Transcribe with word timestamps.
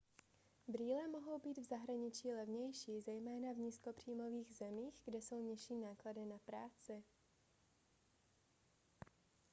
brýle 0.67 1.07
mohou 1.07 1.39
být 1.39 1.57
v 1.57 1.63
zahraničí 1.63 2.31
levnější 2.33 3.01
zejména 3.01 3.53
v 3.53 3.57
nízkopříjmových 3.57 4.55
zemích 4.57 5.01
kde 5.05 5.21
jsou 5.21 5.41
nižší 5.41 5.75
náklady 5.75 6.19
na 6.21 6.25
na 6.27 6.37
práci 6.37 7.03